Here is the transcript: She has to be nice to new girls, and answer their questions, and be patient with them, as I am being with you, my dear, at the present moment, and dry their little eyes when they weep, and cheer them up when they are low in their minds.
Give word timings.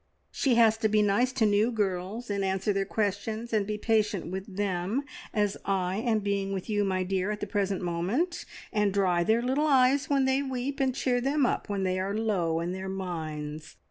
She 0.31 0.55
has 0.55 0.77
to 0.77 0.89
be 0.89 1.03
nice 1.03 1.31
to 1.33 1.45
new 1.45 1.69
girls, 1.71 2.31
and 2.31 2.43
answer 2.43 2.73
their 2.73 2.85
questions, 2.87 3.53
and 3.53 3.67
be 3.67 3.77
patient 3.77 4.31
with 4.31 4.55
them, 4.57 5.03
as 5.31 5.57
I 5.63 5.97
am 5.97 6.21
being 6.21 6.53
with 6.53 6.67
you, 6.71 6.83
my 6.83 7.03
dear, 7.03 7.29
at 7.29 7.39
the 7.39 7.45
present 7.45 7.83
moment, 7.83 8.45
and 8.73 8.91
dry 8.91 9.23
their 9.23 9.43
little 9.43 9.67
eyes 9.67 10.09
when 10.09 10.25
they 10.25 10.41
weep, 10.41 10.79
and 10.79 10.95
cheer 10.95 11.21
them 11.21 11.45
up 11.45 11.69
when 11.69 11.83
they 11.83 11.99
are 11.99 12.17
low 12.17 12.61
in 12.61 12.71
their 12.71 12.89
minds. 12.89 13.75